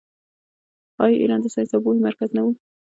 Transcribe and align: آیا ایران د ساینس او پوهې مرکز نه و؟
آیا 1.03 1.17
ایران 1.19 1.39
د 1.41 1.47
ساینس 1.53 1.71
او 1.73 1.83
پوهې 1.85 1.99
مرکز 2.07 2.29
نه 2.35 2.41
و؟ 2.43 2.47